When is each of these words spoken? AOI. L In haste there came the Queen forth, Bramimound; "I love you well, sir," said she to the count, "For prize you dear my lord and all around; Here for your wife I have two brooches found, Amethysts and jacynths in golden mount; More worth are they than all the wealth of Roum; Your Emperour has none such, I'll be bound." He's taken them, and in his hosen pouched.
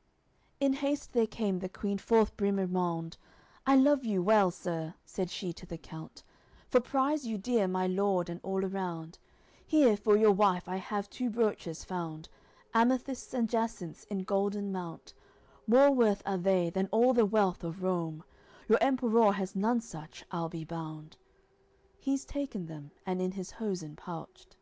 AOI. 0.00 0.02
L 0.02 0.66
In 0.68 0.72
haste 0.72 1.12
there 1.12 1.26
came 1.26 1.58
the 1.58 1.68
Queen 1.68 1.98
forth, 1.98 2.34
Bramimound; 2.38 3.18
"I 3.66 3.76
love 3.76 4.02
you 4.02 4.22
well, 4.22 4.50
sir," 4.50 4.94
said 5.04 5.28
she 5.30 5.52
to 5.52 5.66
the 5.66 5.76
count, 5.76 6.22
"For 6.70 6.80
prize 6.80 7.26
you 7.26 7.36
dear 7.36 7.68
my 7.68 7.86
lord 7.86 8.30
and 8.30 8.40
all 8.42 8.64
around; 8.64 9.18
Here 9.66 9.98
for 9.98 10.16
your 10.16 10.32
wife 10.32 10.66
I 10.70 10.76
have 10.76 11.10
two 11.10 11.28
brooches 11.28 11.84
found, 11.84 12.30
Amethysts 12.72 13.34
and 13.34 13.46
jacynths 13.46 14.04
in 14.04 14.20
golden 14.20 14.72
mount; 14.72 15.12
More 15.66 15.90
worth 15.90 16.22
are 16.24 16.38
they 16.38 16.70
than 16.70 16.86
all 16.90 17.12
the 17.12 17.26
wealth 17.26 17.62
of 17.62 17.82
Roum; 17.82 18.24
Your 18.70 18.78
Emperour 18.80 19.32
has 19.34 19.54
none 19.54 19.82
such, 19.82 20.24
I'll 20.30 20.48
be 20.48 20.64
bound." 20.64 21.18
He's 21.98 22.24
taken 22.24 22.64
them, 22.64 22.90
and 23.04 23.20
in 23.20 23.32
his 23.32 23.50
hosen 23.50 23.96
pouched. 23.96 24.56